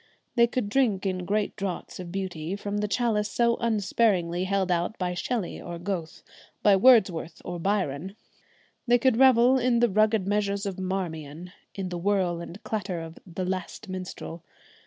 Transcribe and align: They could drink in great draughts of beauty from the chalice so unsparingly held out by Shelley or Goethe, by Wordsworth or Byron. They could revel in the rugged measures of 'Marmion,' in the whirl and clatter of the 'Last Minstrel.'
They 0.35 0.47
could 0.47 0.67
drink 0.67 1.05
in 1.05 1.25
great 1.27 1.55
draughts 1.55 1.99
of 1.99 2.11
beauty 2.11 2.55
from 2.55 2.77
the 2.79 2.87
chalice 2.87 3.29
so 3.29 3.57
unsparingly 3.57 4.45
held 4.45 4.71
out 4.71 4.97
by 4.97 5.13
Shelley 5.13 5.61
or 5.61 5.77
Goethe, 5.77 6.23
by 6.63 6.75
Wordsworth 6.75 7.39
or 7.45 7.59
Byron. 7.59 8.15
They 8.87 8.97
could 8.97 9.17
revel 9.17 9.59
in 9.59 9.77
the 9.79 9.89
rugged 9.91 10.25
measures 10.27 10.65
of 10.65 10.79
'Marmion,' 10.79 11.51
in 11.75 11.89
the 11.89 11.99
whirl 11.99 12.41
and 12.41 12.63
clatter 12.63 12.99
of 12.99 13.19
the 13.31 13.45
'Last 13.45 13.89
Minstrel.' 13.89 14.43